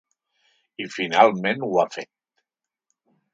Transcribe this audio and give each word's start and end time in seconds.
I 0.85 0.87
finalment 0.95 1.67
ho 1.67 1.71
ha 1.83 1.85
fet. 1.97 2.11